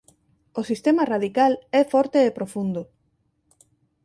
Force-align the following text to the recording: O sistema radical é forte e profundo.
O 0.59 0.61
sistema 0.69 1.03
radical 1.13 1.51
é 1.81 1.83
forte 1.93 2.19
e 2.27 2.35
profundo. 2.37 2.81